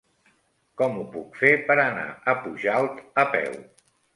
[0.81, 3.63] Com ho puc fer per anar a Pujalt a peu?